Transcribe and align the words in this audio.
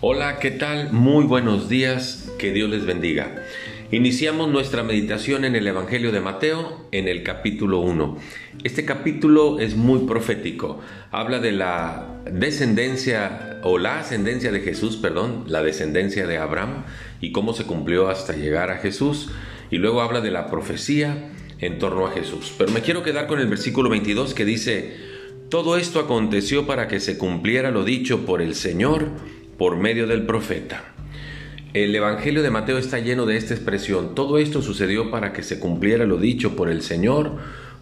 Hola, 0.00 0.38
¿qué 0.38 0.52
tal? 0.52 0.92
Muy 0.92 1.24
buenos 1.24 1.68
días, 1.68 2.30
que 2.38 2.52
Dios 2.52 2.70
les 2.70 2.86
bendiga. 2.86 3.42
Iniciamos 3.90 4.48
nuestra 4.48 4.84
meditación 4.84 5.44
en 5.44 5.56
el 5.56 5.66
Evangelio 5.66 6.12
de 6.12 6.20
Mateo 6.20 6.86
en 6.92 7.08
el 7.08 7.24
capítulo 7.24 7.80
1. 7.80 8.16
Este 8.62 8.84
capítulo 8.84 9.58
es 9.58 9.74
muy 9.74 10.06
profético. 10.06 10.78
Habla 11.10 11.40
de 11.40 11.50
la 11.50 12.20
descendencia 12.30 13.58
o 13.64 13.78
la 13.78 13.98
ascendencia 13.98 14.52
de 14.52 14.60
Jesús, 14.60 14.98
perdón, 14.98 15.46
la 15.48 15.64
descendencia 15.64 16.28
de 16.28 16.38
Abraham 16.38 16.84
y 17.20 17.32
cómo 17.32 17.52
se 17.52 17.64
cumplió 17.64 18.08
hasta 18.08 18.36
llegar 18.36 18.70
a 18.70 18.78
Jesús. 18.78 19.30
Y 19.68 19.78
luego 19.78 20.00
habla 20.00 20.20
de 20.20 20.30
la 20.30 20.46
profecía 20.46 21.32
en 21.58 21.80
torno 21.80 22.06
a 22.06 22.12
Jesús. 22.12 22.54
Pero 22.56 22.70
me 22.70 22.82
quiero 22.82 23.02
quedar 23.02 23.26
con 23.26 23.40
el 23.40 23.48
versículo 23.48 23.90
22 23.90 24.32
que 24.32 24.44
dice, 24.44 24.94
todo 25.48 25.76
esto 25.76 25.98
aconteció 25.98 26.68
para 26.68 26.86
que 26.86 27.00
se 27.00 27.18
cumpliera 27.18 27.72
lo 27.72 27.82
dicho 27.82 28.24
por 28.26 28.40
el 28.40 28.54
Señor 28.54 29.10
por 29.58 29.76
medio 29.76 30.06
del 30.06 30.24
profeta. 30.24 30.84
El 31.74 31.94
Evangelio 31.94 32.42
de 32.42 32.50
Mateo 32.50 32.78
está 32.78 32.98
lleno 32.98 33.26
de 33.26 33.36
esta 33.36 33.52
expresión. 33.52 34.14
Todo 34.14 34.38
esto 34.38 34.62
sucedió 34.62 35.10
para 35.10 35.34
que 35.34 35.42
se 35.42 35.58
cumpliera 35.58 36.06
lo 36.06 36.16
dicho 36.16 36.56
por 36.56 36.70
el 36.70 36.80
Señor 36.80 37.36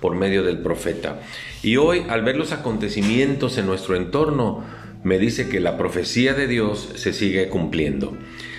por 0.00 0.16
medio 0.16 0.42
del 0.42 0.58
profeta. 0.58 1.20
Y 1.62 1.76
hoy, 1.76 2.04
al 2.08 2.22
ver 2.22 2.36
los 2.36 2.52
acontecimientos 2.52 3.56
en 3.56 3.66
nuestro 3.66 3.96
entorno, 3.96 4.64
me 5.04 5.18
dice 5.18 5.48
que 5.48 5.60
la 5.60 5.78
profecía 5.78 6.34
de 6.34 6.46
Dios 6.46 6.90
se 6.96 7.12
sigue 7.12 7.48
cumpliendo. 7.48 8.16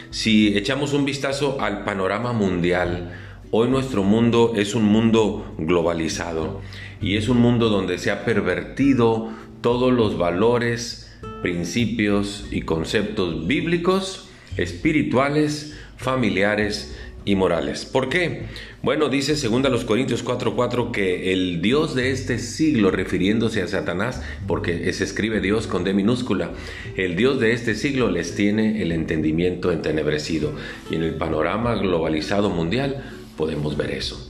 Si 0.10 0.58
echamos 0.58 0.94
un 0.94 1.06
vistazo 1.06 1.62
al 1.62 1.84
panorama 1.84 2.34
mundial, 2.34 3.12
hoy 3.52 3.70
nuestro 3.70 4.04
mundo 4.04 4.54
es 4.56 4.74
un 4.74 4.86
mundo 4.86 5.54
globalizado 5.58 6.62
y 7.02 7.18
es 7.18 7.30
un 7.30 7.38
mundo 7.38 7.70
donde 7.70 7.98
se 7.98 8.12
ha 8.12 8.26
pervertido 8.26 9.30
todos 9.62 9.94
los 9.94 10.18
valores, 10.18 11.11
principios 11.42 12.46
y 12.52 12.62
conceptos 12.62 13.48
bíblicos, 13.48 14.30
espirituales, 14.58 15.78
familiares 15.98 16.98
y 17.24 17.36
morales. 17.36 17.86
¿Por 17.86 18.10
qué? 18.10 18.44
Bueno, 18.82 19.10
dice 19.10 19.36
2 19.36 19.86
Corintios 19.86 20.24
4:4 20.24 20.92
que 20.92 21.32
el 21.34 21.62
Dios 21.62 21.94
de 21.94 22.12
este 22.12 22.40
siglo, 22.40 22.90
refiriéndose 22.90 23.62
a 23.62 23.68
Satanás, 23.68 24.24
porque 24.48 24.92
se 24.92 25.04
escribe 25.04 25.40
Dios 25.40 25.68
con 25.68 25.84
D 25.84 25.94
minúscula, 25.94 26.52
el 26.96 27.16
Dios 27.16 27.40
de 27.40 27.54
este 27.54 27.76
siglo 27.76 28.10
les 28.10 28.36
tiene 28.36 28.82
el 28.82 28.92
entendimiento 28.92 29.72
entenebrecido. 29.72 30.54
Y 30.90 30.96
en 30.96 31.04
el 31.04 31.14
panorama 31.16 31.76
globalizado 31.76 32.50
mundial 32.50 33.04
podemos 33.38 33.78
ver 33.78 33.92
eso. 33.92 34.28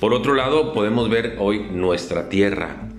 Por 0.00 0.14
otro 0.14 0.34
lado, 0.34 0.72
podemos 0.72 1.10
ver 1.10 1.36
hoy 1.38 1.66
nuestra 1.70 2.28
tierra 2.28 2.89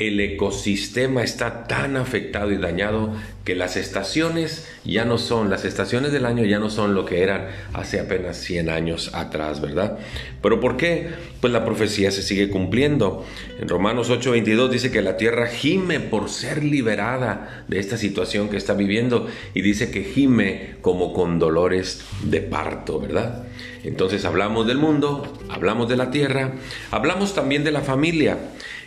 el 0.00 0.18
ecosistema 0.18 1.22
está 1.22 1.68
tan 1.68 1.96
afectado 1.96 2.50
y 2.50 2.56
dañado 2.56 3.14
que 3.44 3.54
las 3.54 3.76
estaciones 3.76 4.68
ya 4.84 5.04
no 5.04 5.16
son, 5.18 5.48
las 5.50 5.64
estaciones 5.64 6.12
del 6.12 6.26
año 6.26 6.44
ya 6.44 6.58
no 6.58 6.68
son 6.68 6.94
lo 6.94 7.04
que 7.04 7.22
eran 7.22 7.48
hace 7.72 7.98
apenas 7.98 8.36
100 8.36 8.68
años 8.68 9.10
atrás, 9.14 9.60
¿verdad? 9.60 9.98
Pero 10.42 10.60
¿por 10.60 10.76
qué? 10.76 11.08
Pues 11.40 11.52
la 11.52 11.64
profecía 11.64 12.10
se 12.10 12.22
sigue 12.22 12.50
cumpliendo. 12.50 13.24
En 13.58 13.68
Romanos 13.68 14.10
8:22 14.10 14.68
dice 14.68 14.90
que 14.90 15.02
la 15.02 15.16
tierra 15.16 15.46
gime 15.46 16.00
por 16.00 16.28
ser 16.28 16.62
liberada 16.62 17.64
de 17.68 17.78
esta 17.78 17.96
situación 17.96 18.48
que 18.48 18.56
está 18.56 18.74
viviendo 18.74 19.26
y 19.54 19.62
dice 19.62 19.90
que 19.90 20.04
gime 20.04 20.76
como 20.82 21.12
con 21.12 21.38
dolores 21.38 22.02
de 22.22 22.40
parto, 22.40 23.00
¿verdad? 23.00 23.44
Entonces 23.84 24.24
hablamos 24.24 24.66
del 24.66 24.76
mundo, 24.76 25.32
hablamos 25.48 25.88
de 25.88 25.96
la 25.96 26.10
tierra, 26.10 26.52
hablamos 26.90 27.34
también 27.34 27.64
de 27.64 27.72
la 27.72 27.80
familia. 27.80 28.38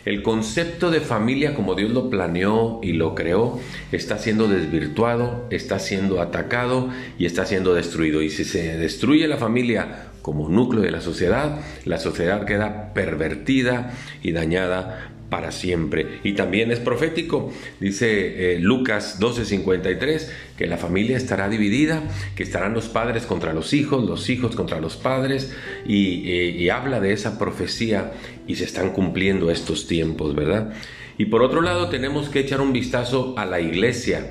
El 0.04 0.22
concepto 0.22 0.90
de 0.90 1.00
familia 1.00 1.54
como 1.54 1.74
Dios 1.74 1.90
lo 1.90 2.10
planeó 2.10 2.78
y 2.82 2.92
lo 2.92 3.14
creó 3.14 3.58
está 3.90 4.18
siendo 4.18 4.43
desvirtuado, 4.48 5.46
está 5.50 5.78
siendo 5.78 6.20
atacado 6.20 6.90
y 7.18 7.26
está 7.26 7.46
siendo 7.46 7.74
destruido. 7.74 8.22
Y 8.22 8.30
si 8.30 8.44
se 8.44 8.76
destruye 8.76 9.26
la 9.28 9.36
familia 9.36 10.08
como 10.22 10.48
núcleo 10.48 10.82
de 10.82 10.90
la 10.90 11.00
sociedad, 11.00 11.60
la 11.84 11.98
sociedad 11.98 12.44
queda 12.44 12.94
pervertida 12.94 13.92
y 14.22 14.32
dañada 14.32 15.10
para 15.34 15.50
siempre. 15.50 16.20
Y 16.22 16.34
también 16.34 16.70
es 16.70 16.78
profético, 16.78 17.52
dice 17.80 18.54
eh, 18.54 18.58
Lucas 18.60 19.18
12:53, 19.18 20.28
que 20.56 20.66
la 20.66 20.76
familia 20.76 21.16
estará 21.16 21.48
dividida, 21.48 22.04
que 22.36 22.44
estarán 22.44 22.72
los 22.72 22.88
padres 22.88 23.26
contra 23.26 23.52
los 23.52 23.72
hijos, 23.72 24.04
los 24.04 24.30
hijos 24.30 24.54
contra 24.54 24.80
los 24.80 24.96
padres, 24.96 25.52
y, 25.86 26.30
eh, 26.30 26.50
y 26.50 26.68
habla 26.68 27.00
de 27.00 27.12
esa 27.12 27.38
profecía 27.38 28.12
y 28.46 28.54
se 28.56 28.64
están 28.64 28.90
cumpliendo 28.90 29.50
estos 29.50 29.88
tiempos, 29.88 30.34
¿verdad? 30.36 30.72
Y 31.18 31.26
por 31.26 31.42
otro 31.42 31.62
lado 31.62 31.88
tenemos 31.88 32.28
que 32.28 32.40
echar 32.40 32.60
un 32.60 32.72
vistazo 32.72 33.34
a 33.36 33.44
la 33.46 33.60
iglesia 33.60 34.30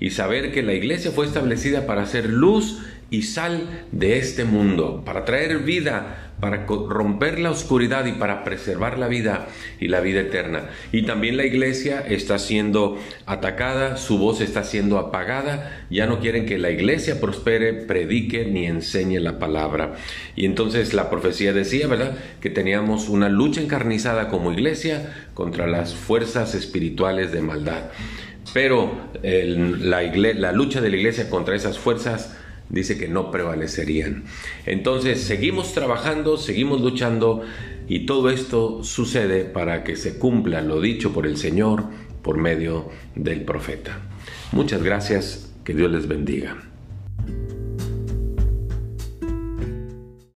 y 0.00 0.10
saber 0.10 0.52
que 0.52 0.62
la 0.62 0.74
iglesia 0.74 1.10
fue 1.10 1.26
establecida 1.26 1.86
para 1.86 2.06
ser 2.06 2.28
luz 2.28 2.80
y 3.10 3.22
sal 3.22 3.86
de 3.92 4.18
este 4.18 4.44
mundo, 4.44 5.02
para 5.04 5.24
traer 5.24 5.60
vida, 5.60 6.28
para 6.40 6.66
romper 6.66 7.40
la 7.40 7.50
oscuridad 7.50 8.04
y 8.06 8.12
para 8.12 8.44
preservar 8.44 8.98
la 8.98 9.08
vida 9.08 9.48
y 9.80 9.88
la 9.88 10.00
vida 10.00 10.20
eterna. 10.20 10.70
Y 10.92 11.02
también 11.02 11.36
la 11.36 11.44
iglesia 11.44 12.00
está 12.00 12.38
siendo 12.38 12.98
atacada, 13.26 13.96
su 13.96 14.18
voz 14.18 14.40
está 14.40 14.62
siendo 14.62 14.98
apagada, 14.98 15.86
ya 15.90 16.06
no 16.06 16.20
quieren 16.20 16.46
que 16.46 16.58
la 16.58 16.70
iglesia 16.70 17.20
prospere, 17.20 17.72
predique 17.72 18.44
ni 18.44 18.66
enseñe 18.66 19.20
la 19.20 19.38
palabra. 19.38 19.94
Y 20.36 20.44
entonces 20.44 20.94
la 20.94 21.10
profecía 21.10 21.52
decía, 21.52 21.86
¿verdad?, 21.86 22.16
que 22.40 22.50
teníamos 22.50 23.08
una 23.08 23.28
lucha 23.28 23.60
encarnizada 23.60 24.28
como 24.28 24.52
iglesia 24.52 25.28
contra 25.34 25.66
las 25.66 25.94
fuerzas 25.94 26.54
espirituales 26.54 27.32
de 27.32 27.40
maldad. 27.40 27.84
Pero 28.54 28.92
la, 29.22 30.02
la 30.02 30.52
lucha 30.52 30.80
de 30.80 30.90
la 30.90 30.96
iglesia 30.96 31.28
contra 31.28 31.56
esas 31.56 31.78
fuerzas 31.78 32.36
dice 32.68 32.98
que 32.98 33.08
no 33.08 33.30
prevalecerían. 33.30 34.24
Entonces 34.66 35.20
seguimos 35.20 35.72
trabajando, 35.72 36.36
seguimos 36.36 36.80
luchando 36.80 37.42
y 37.88 38.06
todo 38.06 38.30
esto 38.30 38.84
sucede 38.84 39.44
para 39.44 39.84
que 39.84 39.96
se 39.96 40.18
cumpla 40.18 40.60
lo 40.60 40.80
dicho 40.80 41.12
por 41.12 41.26
el 41.26 41.36
Señor 41.36 41.84
por 42.22 42.36
medio 42.36 42.88
del 43.14 43.42
profeta. 43.44 44.00
Muchas 44.52 44.82
gracias, 44.82 45.52
que 45.64 45.74
Dios 45.74 45.90
les 45.90 46.08
bendiga. 46.08 46.56